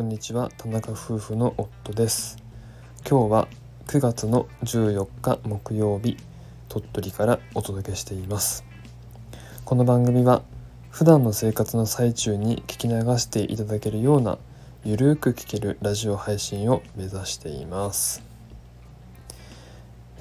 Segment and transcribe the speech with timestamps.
[0.00, 0.50] こんにちは。
[0.56, 2.38] 田中夫婦の夫です。
[3.06, 3.48] 今日は
[3.86, 6.16] 9月の14日木曜日
[6.70, 8.64] 鳥取からお届けしています。
[9.66, 10.42] この番組は
[10.88, 14.38] 普段の生活の最中に聞き流していただけるような
[14.86, 18.22] ゆるく聞けるラジオ配信を目指しています、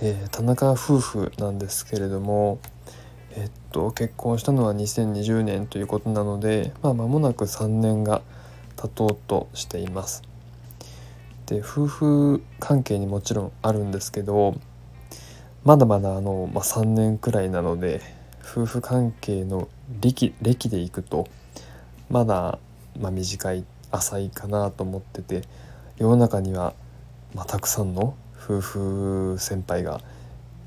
[0.02, 2.60] えー、田中夫婦なんですけれども
[3.38, 8.22] えっと結婚したのは2020年ということなのでまあ間もなく3年が
[8.80, 10.24] 経とうとしています。
[11.48, 14.56] で夫婦関係にもちろんあるんですけど
[15.64, 18.02] まだまだあの、まあ、3年くらいなので
[18.42, 19.68] 夫婦関係の
[20.00, 21.28] 歴歴でいくと
[22.10, 22.60] まだ、
[23.00, 25.42] まあ、短い浅いかなと思ってて
[25.98, 26.76] 世の中には、
[27.34, 30.02] まあ、たくさんの夫婦先輩が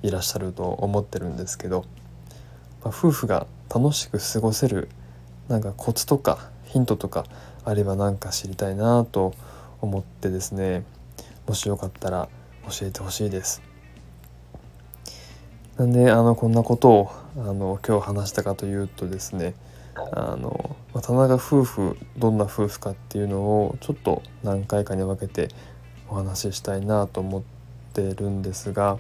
[0.02, 1.84] いらっしゃると思ってるんですけど
[2.84, 4.88] まあ、夫婦が楽しく過ごせる
[5.48, 7.26] なんかコツとかヒントとか
[7.64, 9.34] あれば何か知りたいなと
[9.80, 10.84] 思ってですね
[11.46, 12.28] もしよかったら
[12.68, 13.62] 教えてほしいです。
[15.76, 19.54] なんであのこんなことをあの今日話したかというとですね
[19.94, 25.48] あの田中夫婦どんな夫婦かっていうのをちょっと何回かに分けて
[26.08, 27.42] お話ししたいなと思っ
[27.94, 28.98] てるんですが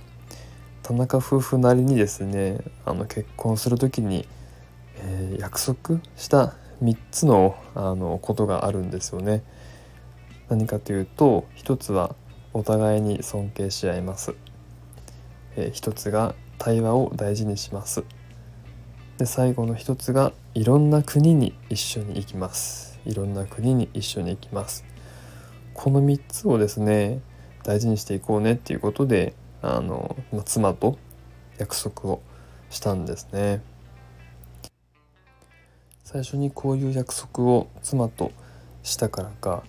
[0.82, 4.26] 田中夫婦なりにですねあの結婚する時に、
[4.96, 9.42] えー、約束した3つのあのことがあるんですよね。
[10.48, 12.14] 何かというと一つは
[12.52, 14.34] お互いに尊敬し合います。
[15.56, 18.04] えー、一つが対話を大事にします。
[19.18, 22.98] で最後の一つがいろんな国に一緒に行きます。
[23.06, 24.84] いろんな国に一緒に行きます。
[25.74, 27.20] この3つをですね
[27.62, 30.98] 大事にしていこうねっていうことであの妻と
[31.58, 32.22] 約束を
[32.70, 33.62] したんですね
[36.12, 38.32] 最初にこういう約束を妻と
[38.82, 39.62] したからか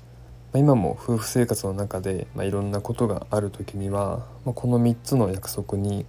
[0.54, 6.06] 今も夫婦生活の中で、ま、いろんなことがある時には、ま、この3つの約束に、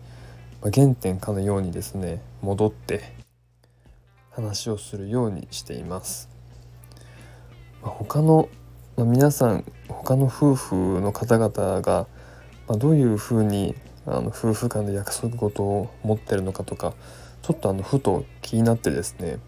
[0.61, 3.15] ま、原点かのようにですね戻って
[4.33, 6.29] 話をするようにしています。
[7.81, 8.49] まあ、他の、
[8.97, 12.09] ま、皆さん他の夫婦の方々が
[12.67, 16.93] ま、どういうふうにあの夫婦間で約束事を持ってるのかとか
[17.43, 19.39] ちょっとあのふと気になってですね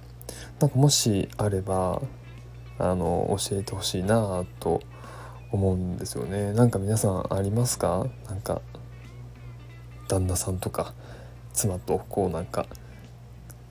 [0.60, 2.02] なんかもしあれば
[2.78, 4.82] あの教えてほしいなと
[5.52, 6.52] 思うんですよね。
[6.52, 8.06] なんか皆さんありますか？
[8.28, 8.60] なんか
[10.08, 10.94] 旦那さんとか
[11.52, 12.66] 妻とこうなんか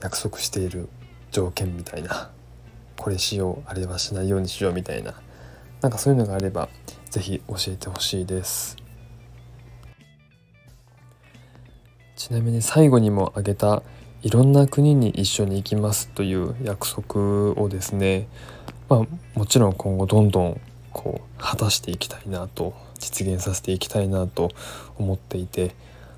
[0.00, 0.88] 約束している
[1.30, 2.30] 条件みたいな。
[2.98, 5.14] これしようあれはしないようにしようみたいな。
[5.82, 6.70] なんかそういうのがあれば
[7.10, 8.76] 是非教えてほしいです。
[12.16, 13.82] ちなみに最後にも挙げた
[14.26, 18.26] いろんな国に一緒に行きますという約束をですね、
[18.88, 20.60] まあ、もちろん今後どんどん
[20.92, 24.50] こう果たしていきたいなと実現させていきたいなと
[24.98, 25.76] 思っていて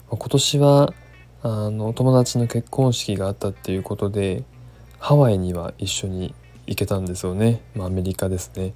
[0.09, 0.95] 今年は
[1.43, 4.43] あの友達の結婚式があったっていうことで
[4.99, 6.35] ハワイには一緒に
[6.67, 8.73] 行けたんですよね、まあ、アメリカですね。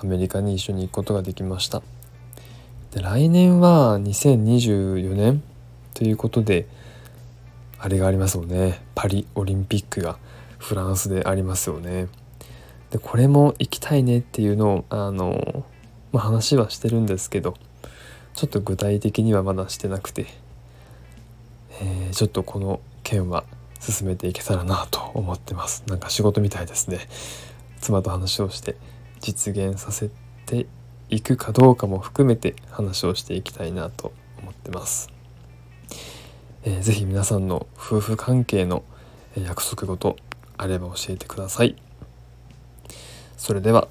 [0.00, 1.82] アメリカに一緒に行くことができました。
[2.92, 5.42] で来年は2024年
[5.92, 6.68] ということで
[7.82, 8.82] あれがありますよね。
[8.94, 10.18] パリオリンピックが
[10.58, 12.08] フランスでありますよね。
[12.90, 15.64] でこれも行きたいねっていうのをあの、
[16.12, 17.54] まあ、話はしてるんですけど
[18.34, 20.26] ちょっと具体的にはまだしてなくて、
[21.80, 23.44] えー、ちょっとこの件は
[23.78, 25.84] 進めていけたらなと思ってます。
[25.86, 26.98] なんか仕事みたいですね。
[27.80, 28.76] 妻と話をして
[29.20, 30.10] 実現させ
[30.44, 30.66] て
[31.08, 34.12] いくかどうかも含めて話をしていきたいなと
[34.42, 35.19] 思ってます。
[36.62, 38.84] えー、ぜひ皆さんの夫婦関係の
[39.34, 40.16] 約束事
[40.58, 41.74] あれば教えてください。
[43.38, 43.88] それでは